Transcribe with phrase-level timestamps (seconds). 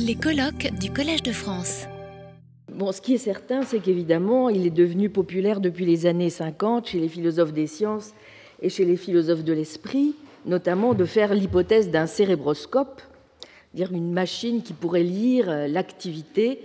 [0.00, 1.86] Les colloques du Collège de France.
[2.72, 6.88] Bon, ce qui est certain, c'est qu'évidemment, il est devenu populaire depuis les années 50
[6.88, 8.12] chez les philosophes des sciences
[8.60, 10.14] et chez les philosophes de l'esprit,
[10.46, 13.02] notamment de faire l'hypothèse d'un cérébroscope,
[13.74, 16.62] dire une machine qui pourrait lire l'activité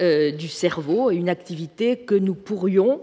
[0.00, 3.00] euh, du cerveau, une activité que nous pourrions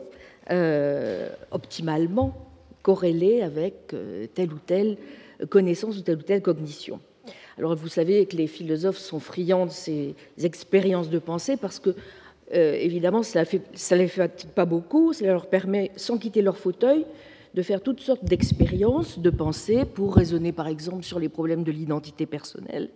[0.49, 2.35] euh, optimalement
[2.81, 4.97] corréler avec euh, telle ou telle
[5.49, 6.99] connaissance ou telle ou telle cognition.
[7.61, 11.91] Alors vous savez que les philosophes sont friands de ces expériences de pensée parce que,
[12.55, 17.05] euh, évidemment, ça ne les fait pas beaucoup, ça leur permet, sans quitter leur fauteuil,
[17.53, 21.71] de faire toutes sortes d'expériences de pensée pour raisonner, par exemple, sur les problèmes de
[21.71, 22.89] l'identité personnelle,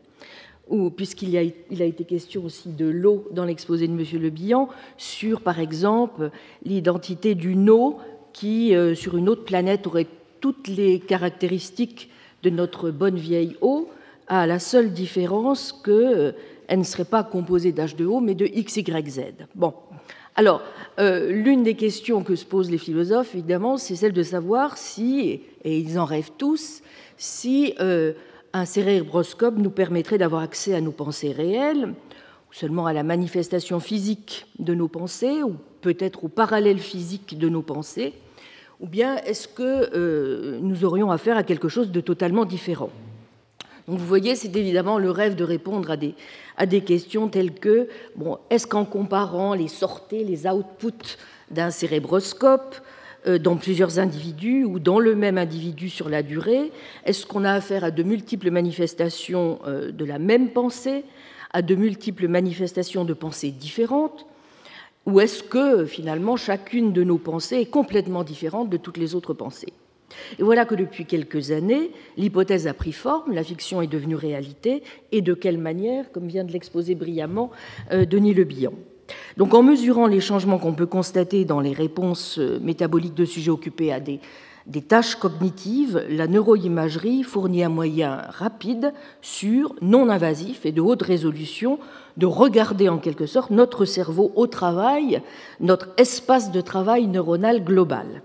[0.68, 4.04] ou puisqu'il a, a été question aussi de l'eau dans l'exposé de M.
[4.20, 6.32] Le Bihan, sur, par exemple,
[6.64, 8.00] l'identité d'une eau
[8.34, 10.08] qui, euh, sur une autre planète, aurait
[10.42, 12.10] toutes les caractéristiques
[12.42, 13.90] de notre bonne vieille eau,
[14.28, 19.10] à la seule différence qu'elle euh, ne serait pas composée d'H2O, mais de X, Y,
[19.10, 19.22] Z.
[19.54, 19.74] Bon.
[20.36, 20.62] Alors,
[21.00, 25.42] euh, l'une des questions que se posent les philosophes, évidemment, c'est celle de savoir si,
[25.64, 26.82] et ils en rêvent tous,
[27.18, 28.14] si euh,
[28.52, 31.94] un cérébroscope nous permettrait d'avoir accès à nos pensées réelles,
[32.50, 37.48] ou seulement à la manifestation physique de nos pensées, ou peut-être au parallèle physique de
[37.48, 38.14] nos pensées,
[38.82, 42.90] ou bien est-ce que nous aurions affaire à quelque chose de totalement différent?
[43.88, 45.92] Vous voyez, c'est évidemment le rêve de répondre
[46.58, 47.88] à des, questions telles que
[48.50, 51.18] est-ce qu'en comparant les sorties, les outputs
[51.52, 52.76] d'un cérébroscope
[53.28, 56.72] euh, dans plusieurs individus ou dans le même individu sur la durée,
[57.06, 61.04] est-ce qu'on a affaire à de multiples manifestations euh, de la même pensée,
[61.52, 64.26] à de multiples manifestations de pensées différentes
[65.06, 69.36] ou est-ce que finalement chacune de nos pensées est complètement différente de toutes les autres
[69.36, 69.74] pensées?
[70.40, 74.84] Et voilà que depuis quelques années, l'hypothèse a pris forme, la fiction est devenue réalité,
[75.12, 77.52] et de quelle manière, comme vient de l'exposer brillamment
[77.92, 78.74] euh, Denis Le Bihan.
[79.38, 83.52] Donc en mesurant les changements qu'on peut constater dans les réponses euh, métaboliques de sujets
[83.52, 84.20] occupés à des,
[84.68, 91.04] des tâches cognitives, la neuroimagerie fournit un moyen rapide, sûr, non invasif et de haute
[91.04, 91.80] résolution
[92.18, 95.22] de regarder en quelque sorte notre cerveau au travail,
[95.60, 98.24] notre espace de travail neuronal global.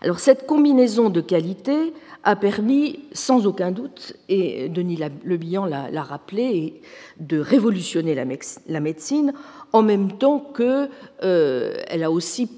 [0.00, 1.92] Alors cette combinaison de qualités
[2.24, 5.36] a permis, sans aucun doute, et Denis Le
[5.68, 6.80] l'a rappelé,
[7.18, 9.32] de révolutionner la médecine,
[9.72, 10.88] en même temps qu'elle
[11.24, 12.48] euh, a aussi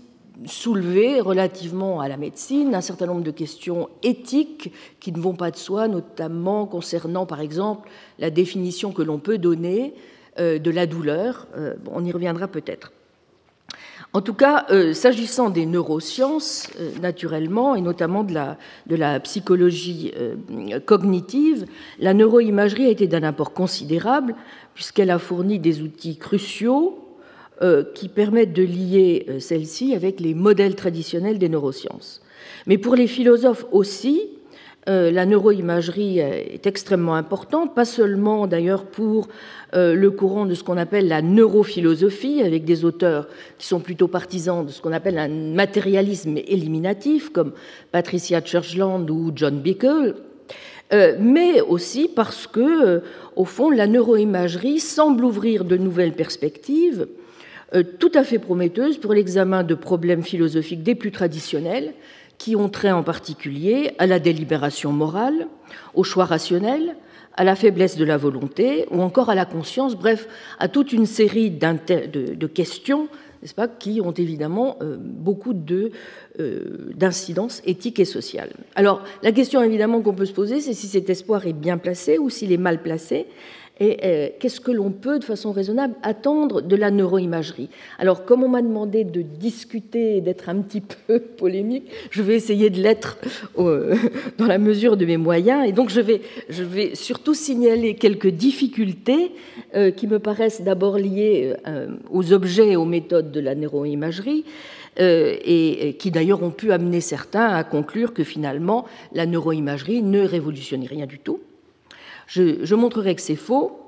[0.46, 5.50] soulevé relativement à la médecine un certain nombre de questions éthiques qui ne vont pas
[5.50, 9.94] de soi, notamment concernant, par exemple, la définition que l'on peut donner
[10.38, 11.46] euh, de la douleur.
[11.56, 12.92] Euh, on y reviendra peut-être.
[14.14, 18.32] En tout cas, euh, s'agissant des neurosciences, euh, naturellement, et notamment de
[18.96, 21.66] la, psychologie euh, cognitive,
[21.98, 24.36] la neuroimagerie a été d'un apport considérable,
[24.74, 27.00] puisqu'elle a fourni des outils cruciaux
[27.94, 32.20] qui permettent de lier celle-ci avec les modèles traditionnels des neurosciences.
[32.66, 34.22] Mais pour les philosophes aussi,
[34.86, 39.28] euh, la neuroimagerie est extrêmement importante, pas seulement d'ailleurs pour
[39.74, 44.08] euh, le courant de ce qu'on appelle la neurophilosophie, avec des auteurs qui sont plutôt
[44.08, 47.52] partisans de ce qu'on appelle un matérialisme éliminatif, comme
[47.92, 50.16] Patricia Churchland ou John Bickel,
[50.92, 53.00] euh, mais aussi parce que,
[53.36, 57.06] au fond, la neuroimagerie semble ouvrir de nouvelles perspectives
[57.98, 61.92] tout à fait prometteuses pour l'examen de problèmes philosophiques des plus traditionnels,
[62.44, 65.46] qui ont trait en particulier à la délibération morale,
[65.94, 66.94] au choix rationnel,
[67.32, 70.28] à la faiblesse de la volonté ou encore à la conscience, bref,
[70.58, 73.08] à toute une série de, questions
[73.40, 76.60] n'est-ce pas, qui ont évidemment euh, beaucoup euh,
[76.94, 78.50] d'incidences éthiques et sociales.
[78.74, 82.18] Alors, la question évidemment qu'on peut se poser, c'est si cet espoir est bien placé
[82.18, 83.26] ou s'il est mal placé,
[83.80, 87.68] et euh, qu'est-ce que l'on peut, de façon raisonnable, attendre de la neuroimagerie?
[87.98, 92.36] Alors, comme on m'a demandé de discuter et d'être un petit peu polémique, je vais
[92.36, 93.18] essayer de l'être
[93.58, 93.96] euh,
[94.38, 95.68] dans la mesure de mes moyens.
[95.68, 99.32] Et donc, je vais, surtout signaler quelques difficultés
[99.74, 101.54] euh, qui me paraissent d'abord liées
[102.10, 104.44] aux objets et aux méthodes de la neuroimagerie.
[104.98, 110.86] et qui d'ailleurs ont pu amener certains à conclure que finalement la neuroimagerie ne révolutionnait
[110.86, 111.40] rien du tout,
[112.26, 113.80] je, montrerai que c'est faux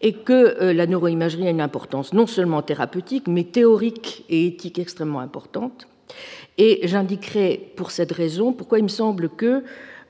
[0.00, 4.78] et que euh, la neuroimagerie a une importance non seulement thérapeutique, mais théorique et éthique
[4.78, 5.88] extrêmement importante.
[6.58, 9.64] Et j'indiquerai pour cette raison pourquoi il me semble que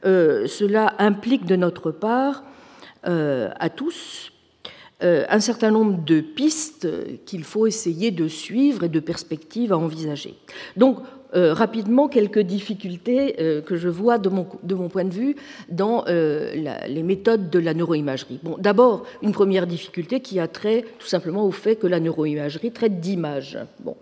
[0.05, 2.45] euh, cela implique de notre part
[3.07, 4.34] euh, à tous
[5.05, 6.89] un certain nombre de pistes
[7.27, 10.35] qu'il faut essayer de suivre et de perspectives à envisager.
[10.77, 10.99] Donc,
[11.35, 13.35] rapidement quelques difficultés
[13.67, 15.37] que je vois de mon, point de vue
[15.69, 18.39] dans les méthodes de la neuroimagerie.
[18.43, 22.71] Bon, D'abord, une première difficulté qui a trait tout simplement au fait que la neuroimagerie
[22.71, 23.59] traite d'images.
[23.81, 23.97] Bon.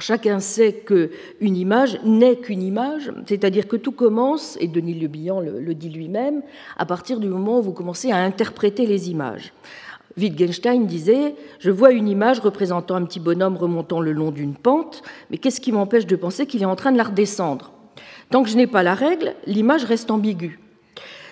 [0.00, 5.40] Chacun sait qu'une image n'est qu'une image, c'est-à-dire que tout commence, et Denis Le Bihan
[5.40, 6.42] le dit lui-même,
[6.76, 9.52] à partir du moment où vous commencez à interpréter les images.
[10.16, 15.02] Wittgenstein disait Je vois une image représentant un petit bonhomme remontant le long d'une pente,
[15.30, 17.72] mais qu'est-ce qui m'empêche de penser qu'il est en train de la redescendre?
[18.30, 20.58] Tant que je n'ai pas la règle, l'image reste ambiguë.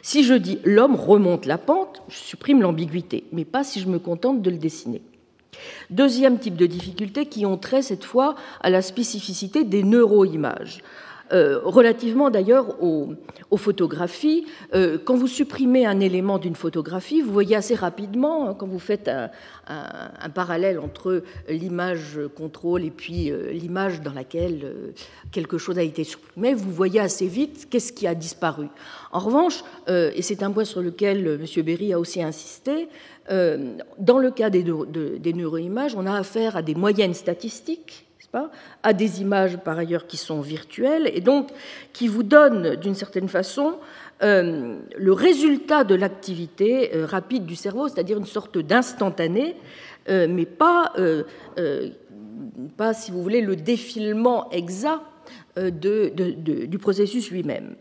[0.02, 4.00] Si je dis l'homme remonte la pente, je supprime l'ambiguïté, mais pas si je me
[4.00, 5.02] contente de le dessiner.
[5.90, 10.82] Deuxième type de difficulté qui ont trait cette fois à la spécificité des neuroimages.
[11.32, 13.14] Euh, relativement d'ailleurs aux,
[13.56, 18.66] photographies, euh, quand vous supprimez un élément d'une photographie, vous voyez assez rapidement, hein, quand
[18.66, 19.30] vous faites un,
[20.34, 24.74] parallèle entre l'image contrôle et puis euh, l'image dans laquelle
[25.30, 28.66] quelque chose a été supprimé, vous voyez assez vite qu'est-ce qui a disparu.
[29.12, 31.64] En revanche, et c'est un point sur lequel M.
[31.64, 32.88] Berry a aussi insisté,
[33.28, 38.06] dans le cas des, des neuroimages, on a affaire à des moyennes statistiques
[38.82, 41.50] à des images par ailleurs qui sont virtuelles et donc
[41.92, 43.78] qui vous donnent d'une certaine façon
[44.22, 49.56] euh, le résultat de l'activité euh, rapide du cerveau, c'est-à-dire une sorte d'instantané,
[50.08, 50.92] euh, mais pas,
[52.76, 55.02] pas, si vous voulez, le défilement exact
[55.56, 57.74] du processus lui-même.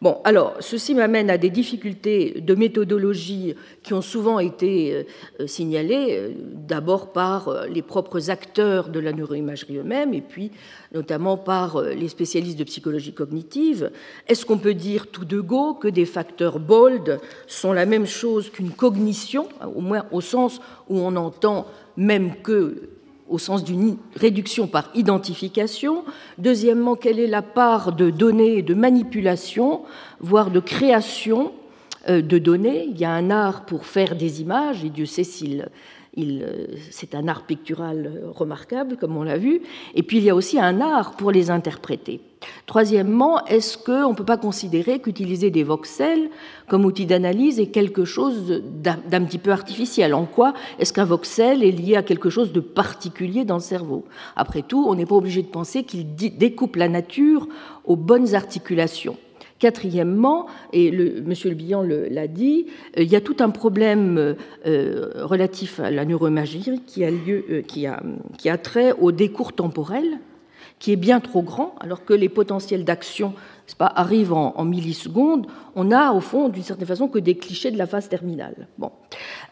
[0.00, 5.06] Bon, alors, ceci m'amène à des difficultés de méthodologie qui ont souvent été
[5.40, 10.52] euh, signalées, euh, d'abord par euh, les propres acteurs de la neuroimagerie eux-mêmes, et puis
[10.94, 13.90] notamment par les spécialistes de psychologie cognitive.
[14.28, 17.18] Est-ce qu'on peut dire tout de go que des facteurs bold
[17.48, 21.66] sont la même chose qu'une cognition, au moins au sens où on entend
[21.96, 22.97] même que
[23.28, 26.04] au sens d'une réduction par identification.
[26.38, 29.82] Deuxièmement, quelle est la part de données de manipulation,
[30.20, 31.52] voire de création
[32.08, 32.86] euh, de données?
[32.88, 35.68] Il y a un art pour faire des images, et Dieu sait s'il
[36.90, 39.60] c'est un art pictural remarquable, comme on l'a vu,
[39.94, 42.20] et puis il y a aussi un art pour les interpréter.
[42.66, 46.30] Troisièmement, est-ce qu'on ne peut pas considérer qu'utiliser des voxels
[46.68, 50.14] comme outil d'analyse est quelque chose d'un petit peu artificiel?
[50.14, 54.04] En quoi est-ce qu'un voxel est lié à quelque chose de particulier dans le cerveau?
[54.36, 57.48] Après tout, on n'est pas obligé de penser qu'il découpe la nature
[57.84, 59.16] aux bonnes articulations.
[59.58, 61.24] Quatrièmement, et M.
[61.44, 62.66] Le Bihan l'a dit,
[62.96, 67.44] euh, il y a tout un problème euh, relatif à la neuroimagerie qui a, lieu,
[67.50, 70.20] euh, qui, a, trait au décours temporel,
[70.78, 73.34] qui est bien trop grand, alors que les potentiels d'action
[73.80, 75.46] arrivent en, millisecondes,
[75.80, 78.66] on a au fond, d'une certaine façon, que des clichés de la phase terminale.
[78.78, 78.90] Bon.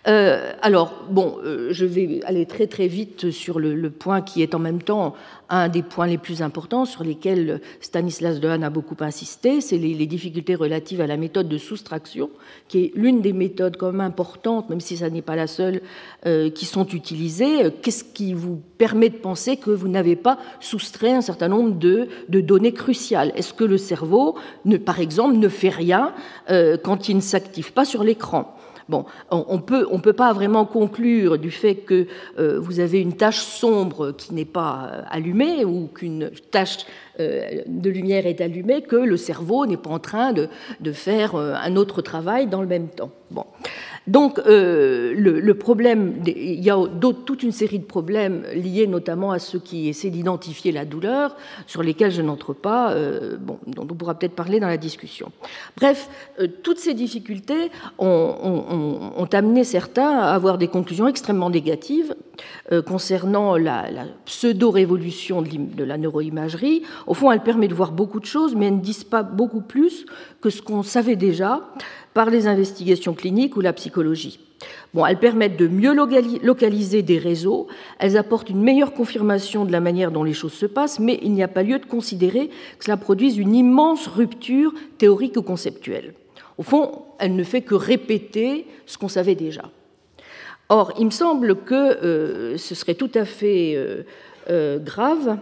[0.05, 1.39] alors, bon,
[1.71, 5.15] je vais aller très très vite sur le, point qui est en même temps
[5.49, 10.07] un des points les plus importants sur lesquels Stanislas Dehaene a beaucoup insisté, c'est les,
[10.07, 12.31] difficultés relatives à la méthode de soustraction,
[12.69, 15.81] qui est l'une des méthodes quand même importantes, même si ça n'est pas la seule,
[16.27, 17.71] euh, qui sont utilisées.
[17.83, 22.09] Qu'est-ce qui vous permet de penser que vous n'avez pas soustrait un certain nombre de,
[22.29, 23.33] données cruciales?
[23.37, 24.37] Est-ce que le cerveau,
[24.85, 26.13] par exemple, ne fait rien
[26.51, 28.57] euh, quand il ne s'active pas sur l'écran.
[28.89, 32.07] Bon, on peut, on peut pas vraiment conclure du fait que
[32.39, 37.06] euh, vous avez une tache sombre qui n'est pas euh, allumée ou qu'une tache euh,
[37.19, 40.49] de lumière est allumée que le cerveau n'est pas en train de,
[40.81, 43.11] de faire un autre travail dans le même temps.
[43.31, 43.45] Bon.
[44.07, 49.41] Donc, euh, le, problème, il y a toute une série de problèmes liés notamment à
[49.41, 51.35] ceux qui essaient d'identifier la douleur,
[51.67, 55.33] sur lesquels je n'entre pas, euh, bon, dont on pourra peut-être parler dans la discussion.
[55.77, 62.15] Bref, euh, toutes ces difficultés ont, amené certains à avoir des conclusions extrêmement négatives
[62.87, 63.85] concernant la
[64.25, 66.85] pseudo-révolution de la neuroimagerie.
[67.07, 69.61] Au fond, elle permet de voir beaucoup de choses, mais elles ne disent pas beaucoup
[69.61, 70.07] plus
[70.41, 71.63] que ce qu'on savait déjà
[72.15, 74.41] par les investigations cliniques ou la psychologie.
[74.95, 77.67] Bon, elles permettent de mieux localiser des réseaux,
[77.99, 81.33] elles apportent une meilleure confirmation de la manière dont les choses se passent, mais il
[81.33, 82.49] n'y a pas lieu de considérer
[82.79, 86.15] que cela produise une immense rupture théorique ou conceptuelle.
[86.57, 89.71] Au fond, elle ne fait que répéter ce qu'on savait déjà.
[90.69, 94.03] Or, il me semble que euh, ce serait tout à fait euh,
[94.49, 95.39] euh, grave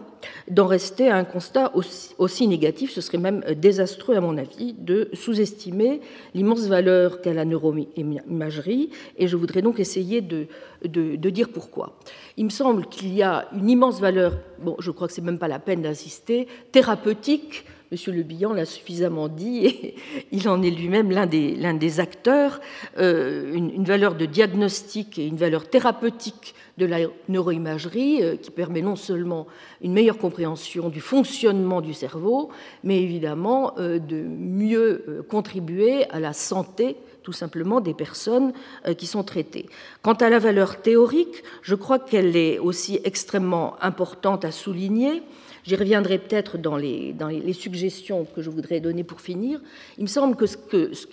[0.48, 2.90] d'en rester à un constat aussi, négatif.
[2.90, 6.00] Ce serait même désastreux, à mon avis, de sous-estimer
[6.34, 10.46] l'immense valeur qu'a la neuroimagerie, et je voudrais donc essayer de,
[10.84, 11.98] de, dire pourquoi.
[12.36, 15.38] Il me semble qu'il y a une immense valeur, bon, je crois que c'est même
[15.38, 19.94] pas la peine d'insister, thérapeutique Monsieur Le Bihan l'a suffisamment dit, et
[20.32, 22.60] il en est lui-même l'un des, acteurs,
[22.98, 26.98] une, une, valeur de diagnostic et une valeur thérapeutique de la
[27.28, 29.46] neuroimagerie euh, qui permet non seulement
[29.80, 32.50] une meilleure compréhension du fonctionnement du cerveau,
[32.82, 38.52] mais évidemment euh, de mieux euh, contribuer à la santé tout simplement des personnes
[38.98, 39.64] qui sont traitées.
[40.02, 45.22] Quant à la valeur théorique, je crois qu'elle est aussi extrêmement importante à souligner
[45.64, 49.60] J'y reviendrai peut-être dans, les, suggestions que je voudrais donner pour finir.
[49.96, 51.06] Il me semble que ce que, ce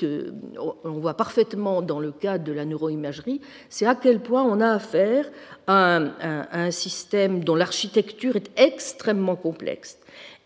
[0.83, 3.39] on voit parfaitement dans le cas de la neuroimagerie,
[3.69, 5.29] c'est à quel point on a affaire
[5.67, 9.97] à un, un système dont l'architecture est extrêmement complexe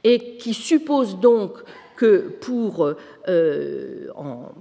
[0.04, 1.58] et qui suppose donc
[1.96, 2.94] que pour
[3.28, 4.52] euh, en,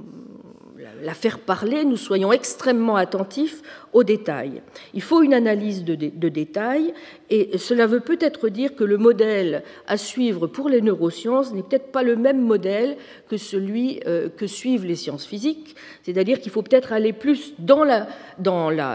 [1.02, 3.62] la faire parler, nous soyons extrêmement attentifs
[3.92, 4.62] aux détails.
[4.92, 5.94] Il faut une analyse de,
[6.28, 6.92] détails,
[7.30, 11.92] et cela veut peut-être dire que le modèle à suivre pour les neurosciences n'est peut-être
[11.92, 12.96] pas le même modèle
[13.28, 17.84] que celui euh, que suivent les sciences physiques, c'est-à-dire qu'il faut peut-être aller plus dans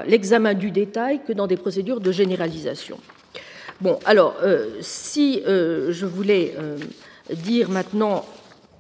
[0.06, 2.98] l'examen du détail que dans des procédures de généralisation.
[3.80, 6.54] Bon, alors, euh, si euh, je voulais
[7.30, 8.26] dire maintenant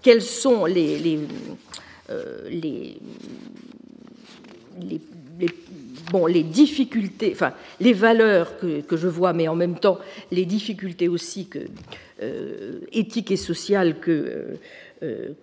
[0.02, 1.26] quels sont les euh,
[2.50, 2.98] les,
[6.12, 10.00] bon, les difficultés, enfin les valeurs que, je vois, mais en même temps
[10.32, 11.50] les difficultés aussi
[12.22, 14.56] euh, éthiques et sociales euh,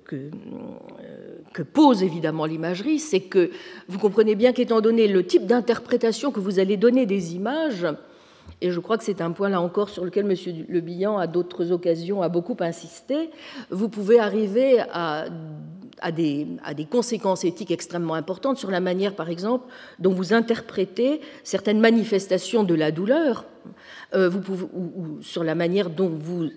[0.04, 3.50] que, pose évidemment l'imagerie, c'est que
[3.88, 7.86] vous comprenez bien qu'étant donné le type d'interprétation que vous allez donner des images,
[8.60, 10.64] et je crois que c'est un point là encore sur lequel M.
[10.68, 13.30] Le Bihan, à d'autres occasions, a beaucoup insisté,
[13.70, 15.26] vous pouvez arriver à
[16.00, 16.46] a des,
[16.76, 19.66] des, conséquences éthiques extrêmement importantes sur la manière, par exemple,
[19.98, 23.46] dont vous interprétez certaines manifestations de la douleur,
[24.14, 26.50] euh, vous pouvez, ou, sur la manière dont vous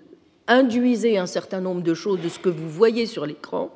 [0.46, 3.70] induisez un certain nombre de choses de ce que vous voyez sur l'écran,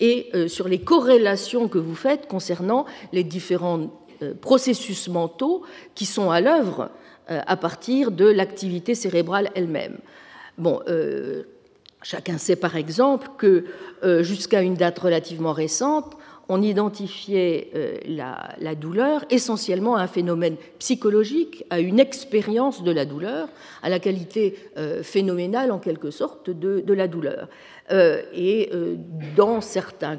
[0.00, 3.86] et euh, sur les corrélations que vous faites concernant les différents euh,
[4.40, 5.62] processus mentaux
[5.94, 6.90] qui sont à l'œuvre
[7.28, 9.98] à partir de l'activité cérébrale elle-même.
[10.58, 10.80] Bon,
[12.02, 13.64] Chacun sait par exemple que
[14.02, 16.16] euh, jusqu'à une date relativement récente,
[16.48, 17.96] on identifiait euh,
[18.58, 23.48] la, douleur essentiellement à un phénomène psychologique, à une expérience de la douleur,
[23.82, 27.48] à la qualité euh, phénoménale en quelque sorte de la douleur.
[28.34, 28.70] et
[29.36, 30.18] dans certains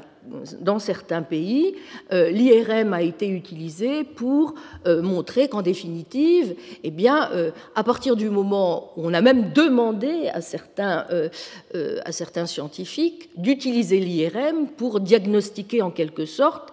[0.60, 1.76] dans certains pays,
[2.12, 4.54] euh, l'IRM a été utilisé pour
[4.86, 10.28] euh, montrer qu'en définitive, eh euh, à partir du moment où on a même demandé
[10.32, 16.72] à certains scientifiques d'utiliser l'IRM pour diagnostiquer en quelque sorte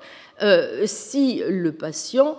[0.86, 2.38] si le patient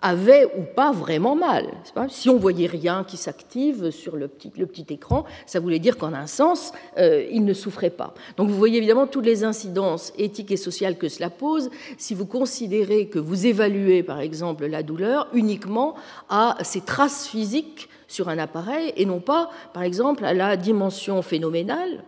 [0.00, 1.66] avait ou pas vraiment mal.
[2.08, 4.52] si on voyait rien qui s'active sur le petit,
[4.90, 8.14] écran, ça voulait dire qu'en un sens, euh, il ne souffrait pas.
[8.36, 12.26] Donc vous voyez évidemment toutes les incidences éthiques et sociales que cela pose si vous
[12.26, 15.94] considérez que vous évaluez par exemple la douleur uniquement
[16.28, 21.22] à ses traces physiques sur un appareil et non pas par exemple à la dimension
[21.22, 22.04] phénoménale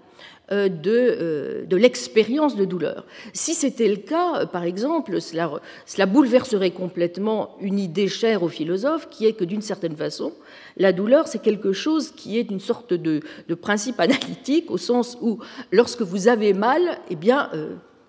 [0.51, 3.05] de, euh, de l'expérience de douleur.
[3.33, 8.49] Si c'était le cas, euh, par exemple, cela, cela, bouleverserait complètement une idée chère aux
[8.49, 10.33] philosophes, qui est que d'une certaine façon,
[10.77, 15.17] la douleur, c'est quelque chose qui est une sorte de, de, principe analytique, au sens
[15.21, 15.39] où
[15.71, 17.49] lorsque vous avez mal, eh bien,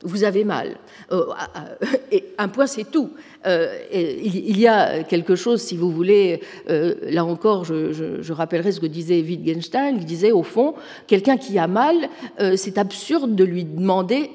[0.03, 0.77] vous avez mal.
[1.12, 1.25] Euh,
[2.12, 3.12] et un point, c'est tout.
[3.46, 8.79] Euh, il y a quelque chose, si vous voulez, euh, là encore, je, rappellerai ce
[8.79, 10.75] que disait Wittgenstein, qui disait, au fond,
[11.08, 12.10] quelqu'un qui a mal,
[12.55, 14.31] c'est absurde de lui demander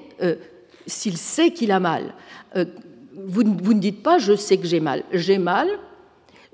[0.87, 2.15] s'il sait qu'il a mal.
[3.15, 5.03] Vous, ne dites pas, je sais que j'ai mal.
[5.13, 5.69] J'ai mal.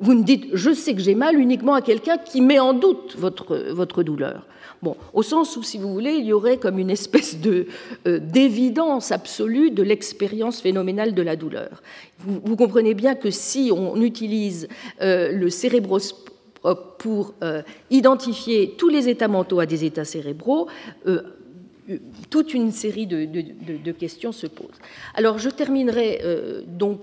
[0.02, 3.14] Vous ne dites, je sais que j'ai mal uniquement à quelqu'un qui met en doute
[3.16, 4.46] votre, votre douleur.
[4.82, 7.66] Bon, au sens où, si vous voulez, il y aurait comme une espèce de
[8.08, 11.82] euh, d'évidence absolue de l'expérience phénoménale de la douleur.
[12.18, 14.66] Vous, comprenez bien que si on utilise
[15.00, 16.30] euh, le cérébroscope
[16.98, 20.68] pour euh, identifier tous les états mentaux à des états cérébraux,
[22.30, 24.68] toute une série de, questions se posent.
[25.14, 27.00] Alors je terminerai euh, donc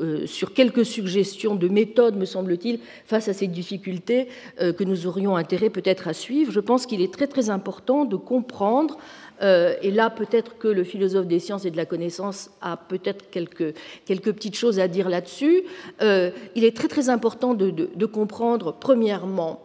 [0.00, 4.28] euh, sur quelques suggestions de méthodes, me semble-t-il, face à ces difficultés
[4.60, 6.50] euh, que nous aurions intérêt peut-être à suivre.
[6.50, 8.98] Je pense qu'il est très très important de comprendre,
[9.40, 13.74] et là peut-être que le philosophe des sciences et de la connaissance a peut-être quelques,
[14.04, 15.64] quelques petites choses à dire là-dessus,
[16.00, 19.60] il est très très important de, comprendre, premièrement,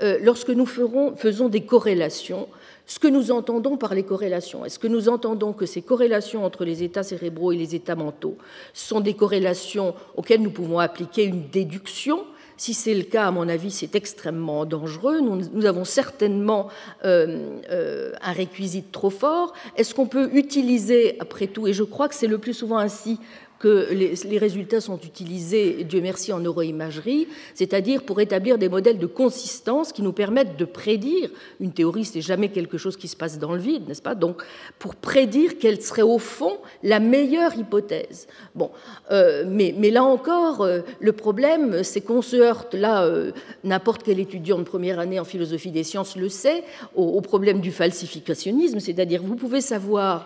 [0.00, 2.48] lorsque nous ferons, faisons des corrélations,
[2.90, 4.64] ce que nous entendons par les corrélations.
[4.64, 8.36] Est-ce que nous entendons que ces corrélations entre les états cérébraux et les états mentaux
[8.74, 12.24] sont des corrélations auxquelles nous pouvons appliquer une déduction?
[12.56, 15.20] Si c'est le cas, à mon avis, c'est extrêmement dangereux.
[15.20, 16.66] Nous, avons certainement
[17.04, 19.52] euh, un réquisite trop fort.
[19.76, 23.20] Est-ce qu'on peut utiliser, après tout, et je crois que c'est le plus souvent ainsi
[23.60, 29.06] que les, résultats sont utilisés, Dieu merci, en neuroimagerie, c'est-à-dire pour établir des modèles de
[29.06, 31.28] consistance qui nous permettent de prédire,
[31.60, 34.14] une théorie, c'est jamais quelque chose qui se passe dans le vide, n'est-ce pas?
[34.14, 34.42] Donc,
[34.78, 38.28] pour prédire quelle serait au fond la meilleure hypothèse.
[38.54, 38.70] Bon,
[39.10, 44.20] euh, mais, là encore, euh, le problème, c'est qu'on se heurte, là, euh, n'importe quel
[44.20, 46.64] étudiant de première année en philosophie des sciences le sait,
[46.94, 50.24] au, problème du falsificationnisme, c'est-à-dire vous pouvez savoir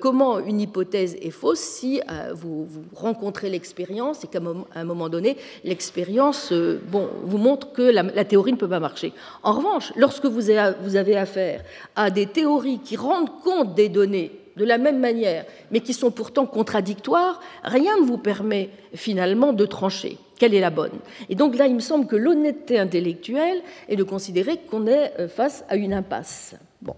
[0.00, 2.00] comment une hypothèse est fausse si
[2.34, 4.38] vous vous rencontrez l'expérience et qu'à
[4.74, 9.12] un moment donné, l'expérience euh, bon, vous montre que la, théorie ne peut pas marcher.
[9.42, 11.64] En revanche, lorsque vous avez affaire
[11.96, 16.10] à des théories qui rendent compte des données de la même manière, mais qui sont
[16.10, 20.98] pourtant contradictoires, rien ne vous permet finalement de trancher quelle est la bonne.
[21.28, 25.28] Et donc là, il me semble que l'honnêteté intellectuelle est de considérer qu'on est euh,
[25.28, 26.54] face à une impasse.
[26.80, 26.94] Bon.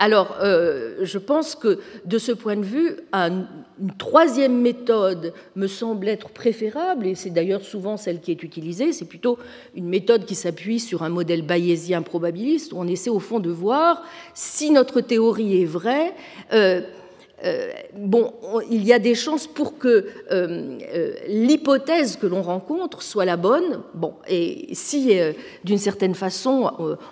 [0.00, 3.46] Alors, euh, je pense que de ce point de vue, une
[3.98, 9.06] troisième méthode me semble être préférable, et c'est d'ailleurs souvent celle qui est utilisée, c'est
[9.06, 9.38] plutôt
[9.74, 13.50] une méthode qui s'appuie sur un modèle bayésien probabiliste, où on essaie au fond de
[13.50, 16.14] voir si notre théorie est vraie.
[16.52, 16.80] Euh,
[17.44, 18.32] euh, bon,
[18.68, 23.36] il y a des chances pour que euh, euh, l'hypothèse que l'on rencontre soit la
[23.36, 23.80] bonne.
[23.94, 25.12] Bon, et si
[25.64, 26.70] d'une certaine façon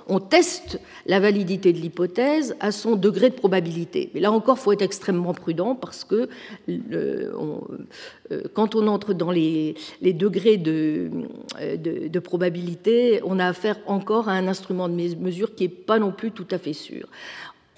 [0.09, 4.11] on teste la validité de l'hypothèse à son degré de probabilité.
[4.15, 6.29] Mais là encore, il faut être extrêmement prudent parce que
[8.55, 11.11] quand on entre dans les, degrés de,
[11.77, 16.11] de, probabilité, on a affaire encore à un instrument de mesure qui n'est pas non
[16.11, 17.09] plus tout à fait sûr.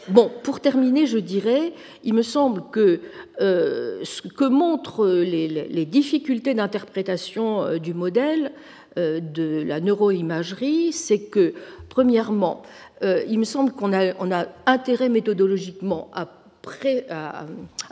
[0.07, 1.73] Bon, pour terminer, je dirais,
[2.05, 3.01] il me semble que
[3.41, 8.53] euh, ce que montrent les, difficultés d'interprétation euh, du modèle
[8.97, 11.53] euh, de la neuroimagerie, c'est que,
[11.89, 12.63] premièrement,
[13.03, 16.27] il me semble qu'on a, intérêt méthodologiquement à,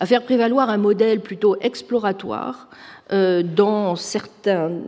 [0.05, 2.69] faire prévaloir un modèle plutôt exploratoire
[3.09, 4.83] dans, certaines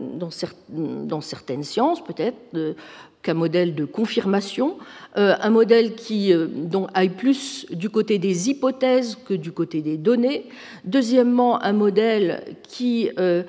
[1.63, 2.75] sciences, peut-être,
[3.21, 4.77] qu'un modèle de confirmation,
[5.15, 6.47] un modèle qui euh,
[6.93, 10.45] aille plus du côté des hypothèses que du côté des données.
[10.85, 13.43] Deuxièmement, un modèle qui euh,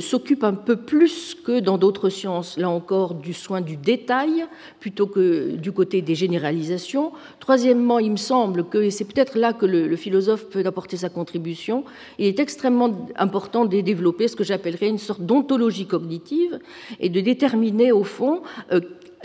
[0.00, 4.44] s'occupe un peu plus que dans d'autres sciences, là encore, du soin du détail
[4.78, 7.12] plutôt que du côté des généralisations.
[7.38, 10.96] Troisièmement, il me semble que, et c'est peut-être là que le, le, philosophe peut apporter
[10.96, 11.84] sa contribution,
[12.18, 16.58] il est extrêmement important de développer ce que j'appellerais une sorte d'ontologie cognitive
[16.98, 18.42] et de déterminer au fond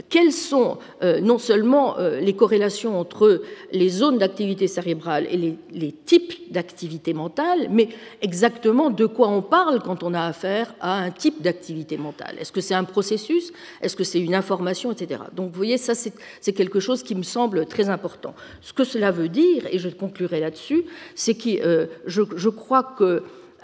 [0.09, 5.91] quelles sont euh, non seulement euh, les corrélations entre les zones d'activité cérébrale et les,
[6.05, 7.89] types d'activité mentale, mais
[8.21, 12.35] exactement de quoi on parle quand on a affaire à un type d'activité mentale.
[12.39, 13.51] Est-ce que c'est un processus?
[13.81, 15.21] Est-ce que c'est une information, etc.
[15.33, 18.35] Donc vous voyez, ça c'est quelque chose qui me semble très important.
[18.61, 20.83] Ce que cela veut dire, et je conclurai là-dessus,
[21.15, 22.83] c'est que euh, je, crois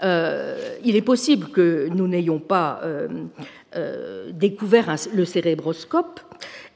[0.02, 2.82] qu'il est possible que nous n'ayons pas
[3.74, 6.20] euh, découvert le cérébroscope.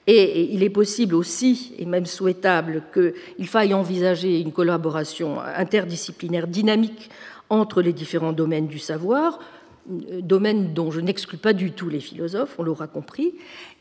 [0.07, 7.09] Et il est possible aussi, et même souhaitable, qu'il faille envisager une collaboration interdisciplinaire dynamique
[7.49, 9.39] entre les différents domaines du savoir,
[9.87, 13.35] domaine dont je n'exclus pas du tout les philosophes, on l'aura compris.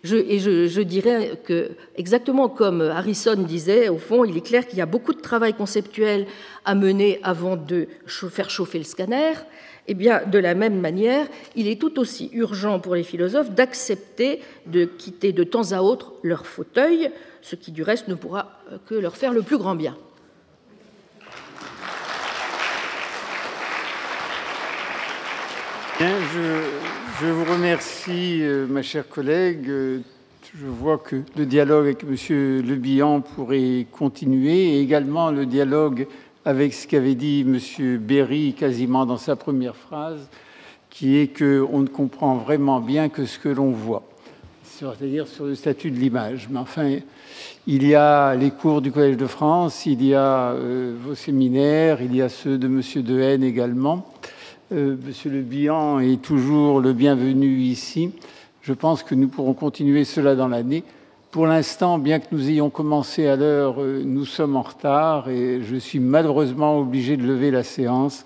[0.05, 4.79] et je, je, dirais que, exactement comme Harrison disait, au fond, il est clair qu'il
[4.79, 6.27] y a beaucoup de travail conceptuel
[6.65, 9.33] à mener avant de faire chauffer le scanner,
[9.87, 14.41] eh bien, de la même manière, il est tout aussi urgent pour les philosophes d'accepter
[14.67, 17.11] de quitter de temps à autre leur fauteuil,
[17.43, 19.97] ce qui du reste ne pourra que leur faire le plus grand bien.
[26.01, 29.67] Je, vous remercie, euh, ma chère collègue.
[29.67, 32.17] Je vois que le dialogue avec M.
[32.31, 36.07] Le Bihan pourrait continuer et également le dialogue
[36.45, 37.99] avec ce qu'avait dit M.
[37.99, 40.29] Berry quasiment dans sa première phrase,
[40.91, 44.05] qui est qu'on ne comprend vraiment bien que ce que l'on voit,
[44.65, 46.49] c'est-à-dire sur le statut de l'image.
[46.51, 46.99] Mais enfin,
[47.67, 52.03] il y a les cours du Collège de France, il y a euh, vos séminaires,
[52.03, 52.83] il y a ceux de M.
[53.03, 54.14] Dehaene également.
[54.73, 55.33] Euh, M.
[55.33, 58.11] Le Bihan est toujours le bienvenu ici.
[58.63, 60.85] Je pense que nous pourrons continuer cela dans l'année.
[61.31, 65.61] Pour l'instant, bien que nous ayons commencé à l'heure, euh, nous sommes en retard et
[65.63, 68.25] je suis malheureusement obligé de lever la séance